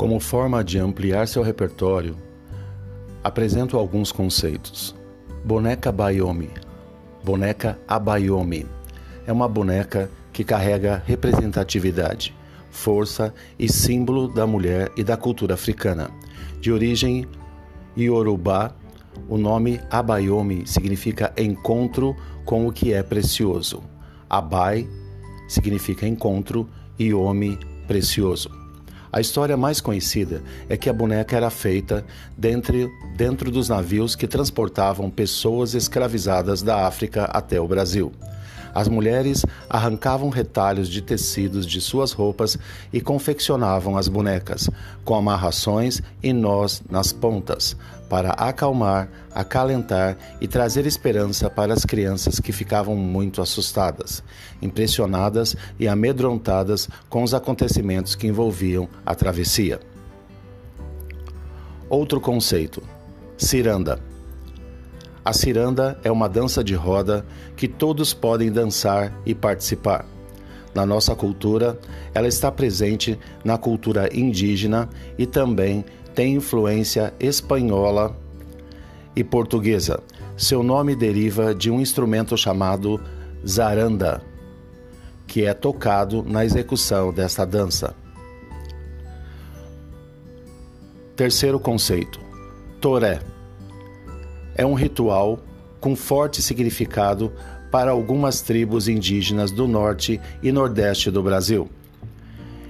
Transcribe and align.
Como 0.00 0.18
forma 0.18 0.64
de 0.64 0.78
ampliar 0.78 1.28
seu 1.28 1.42
repertório, 1.42 2.16
apresento 3.22 3.76
alguns 3.76 4.10
conceitos. 4.10 4.96
Boneca 5.44 5.92
Bayomi. 5.92 6.48
Boneca 7.22 7.78
Abayomi 7.86 8.64
é 9.26 9.30
uma 9.30 9.46
boneca 9.46 10.10
que 10.32 10.42
carrega 10.42 11.02
representatividade, 11.04 12.34
força 12.70 13.34
e 13.58 13.70
símbolo 13.70 14.26
da 14.26 14.46
mulher 14.46 14.90
e 14.96 15.04
da 15.04 15.18
cultura 15.18 15.52
africana. 15.52 16.10
De 16.62 16.72
origem 16.72 17.26
iorubá, 17.94 18.74
o 19.28 19.36
nome 19.36 19.82
Abayomi 19.90 20.66
significa 20.66 21.30
encontro 21.36 22.16
com 22.46 22.66
o 22.66 22.72
que 22.72 22.94
é 22.94 23.02
precioso. 23.02 23.82
Abai 24.30 24.88
significa 25.46 26.08
encontro 26.08 26.66
e 26.98 27.12
Omi 27.12 27.58
precioso. 27.86 28.59
A 29.12 29.20
história 29.20 29.56
mais 29.56 29.80
conhecida 29.80 30.42
é 30.68 30.76
que 30.76 30.88
a 30.88 30.92
boneca 30.92 31.36
era 31.36 31.50
feita 31.50 32.04
dentro, 32.36 32.88
dentro 33.16 33.50
dos 33.50 33.68
navios 33.68 34.14
que 34.14 34.28
transportavam 34.28 35.10
pessoas 35.10 35.74
escravizadas 35.74 36.62
da 36.62 36.86
África 36.86 37.24
até 37.24 37.60
o 37.60 37.66
Brasil. 37.66 38.12
As 38.74 38.88
mulheres 38.88 39.44
arrancavam 39.68 40.28
retalhos 40.28 40.88
de 40.88 41.02
tecidos 41.02 41.66
de 41.66 41.80
suas 41.80 42.12
roupas 42.12 42.56
e 42.92 43.00
confeccionavam 43.00 43.96
as 43.96 44.08
bonecas, 44.08 44.68
com 45.04 45.14
amarrações 45.14 46.00
e 46.22 46.32
nós 46.32 46.82
nas 46.88 47.12
pontas, 47.12 47.76
para 48.08 48.30
acalmar, 48.30 49.08
acalentar 49.32 50.16
e 50.40 50.48
trazer 50.48 50.86
esperança 50.86 51.48
para 51.48 51.72
as 51.72 51.84
crianças 51.84 52.40
que 52.40 52.52
ficavam 52.52 52.96
muito 52.96 53.40
assustadas, 53.40 54.22
impressionadas 54.60 55.56
e 55.78 55.86
amedrontadas 55.86 56.88
com 57.08 57.22
os 57.22 57.34
acontecimentos 57.34 58.14
que 58.14 58.26
envolviam 58.26 58.88
a 59.06 59.14
travessia. 59.14 59.80
Outro 61.88 62.20
conceito: 62.20 62.82
ciranda. 63.36 64.09
A 65.24 65.32
ciranda 65.34 65.98
é 66.02 66.10
uma 66.10 66.28
dança 66.28 66.64
de 66.64 66.74
roda 66.74 67.26
que 67.54 67.68
todos 67.68 68.14
podem 68.14 68.50
dançar 68.50 69.12
e 69.26 69.34
participar. 69.34 70.06
Na 70.74 70.86
nossa 70.86 71.14
cultura, 71.14 71.78
ela 72.14 72.28
está 72.28 72.50
presente 72.50 73.18
na 73.44 73.58
cultura 73.58 74.08
indígena 74.16 74.88
e 75.18 75.26
também 75.26 75.84
tem 76.14 76.34
influência 76.34 77.12
espanhola 77.20 78.16
e 79.14 79.22
portuguesa. 79.22 80.02
Seu 80.36 80.62
nome 80.62 80.96
deriva 80.96 81.54
de 81.54 81.70
um 81.70 81.80
instrumento 81.80 82.36
chamado 82.36 82.98
zaranda, 83.46 84.22
que 85.26 85.44
é 85.44 85.52
tocado 85.52 86.22
na 86.22 86.44
execução 86.44 87.12
desta 87.12 87.44
dança. 87.44 87.94
Terceiro 91.14 91.60
conceito: 91.60 92.18
toré 92.80 93.20
é 94.60 94.66
um 94.66 94.74
ritual 94.74 95.38
com 95.80 95.96
forte 95.96 96.42
significado 96.42 97.32
para 97.70 97.92
algumas 97.92 98.42
tribos 98.42 98.88
indígenas 98.88 99.50
do 99.50 99.66
norte 99.66 100.20
e 100.42 100.52
nordeste 100.52 101.10
do 101.10 101.22
Brasil. 101.22 101.70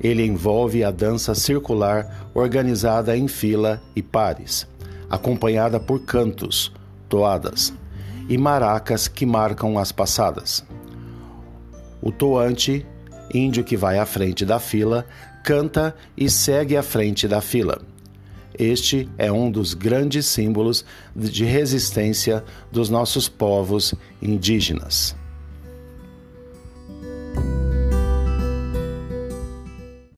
Ele 0.00 0.24
envolve 0.24 0.84
a 0.84 0.92
dança 0.92 1.34
circular 1.34 2.30
organizada 2.34 3.16
em 3.16 3.26
fila 3.26 3.82
e 3.96 4.02
pares, 4.02 4.64
acompanhada 5.10 5.80
por 5.80 6.04
cantos, 6.04 6.72
toadas 7.08 7.74
e 8.28 8.38
maracas 8.38 9.08
que 9.08 9.26
marcam 9.26 9.76
as 9.76 9.90
passadas. 9.90 10.64
O 12.00 12.12
toante, 12.12 12.86
índio 13.34 13.64
que 13.64 13.76
vai 13.76 13.98
à 13.98 14.06
frente 14.06 14.46
da 14.46 14.60
fila, 14.60 15.04
canta 15.42 15.96
e 16.16 16.30
segue 16.30 16.76
à 16.76 16.82
frente 16.82 17.26
da 17.26 17.40
fila 17.40 17.82
este 18.58 19.08
é 19.16 19.30
um 19.30 19.50
dos 19.50 19.74
grandes 19.74 20.26
símbolos 20.26 20.84
de 21.14 21.44
resistência 21.44 22.44
dos 22.70 22.88
nossos 22.88 23.28
povos 23.28 23.94
indígenas. 24.20 25.16